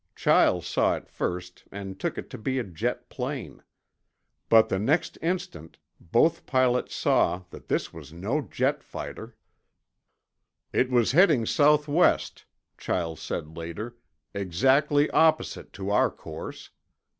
[0.15, 3.61] Chiles saw it first and took it to be a jet plane.
[4.49, 9.35] But the next instant both pilots saw that this was no jet fighter.
[10.73, 12.45] "It was heading southwest,"
[12.79, 13.95] Chiles said later,
[14.33, 16.71] "exactly opposite to our course.